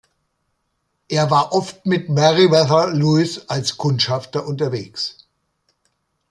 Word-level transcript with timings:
Er 1.09 1.29
war 1.29 1.53
oft 1.53 1.85
mit 1.85 2.09
Meriwether 2.09 2.89
Lewis 2.91 3.47
als 3.49 3.77
Kundschafter 3.77 4.47
unterwegs. 4.47 5.27